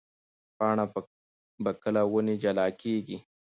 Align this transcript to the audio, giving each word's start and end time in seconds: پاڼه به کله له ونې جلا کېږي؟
پاڼه 0.57 0.85
به 1.63 1.71
کله 1.81 2.01
له 2.05 2.09
ونې 2.11 2.35
جلا 2.43 2.67
کېږي؟ 2.81 3.17